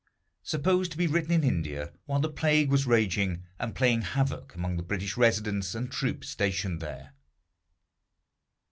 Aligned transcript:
[Supposed 0.41 0.89
to 0.93 0.97
be 0.97 1.05
written 1.05 1.31
in 1.31 1.43
India, 1.43 1.93
while 2.05 2.19
the 2.19 2.27
plague 2.31 2.71
was 2.71 2.87
raging, 2.87 3.43
and 3.59 3.75
playing 3.75 4.01
havoc 4.01 4.55
among 4.55 4.77
the 4.77 4.81
British 4.81 5.15
residents 5.15 5.75
and 5.75 5.91
troops 5.91 6.27
stationed 6.27 6.81
there. 6.81 7.13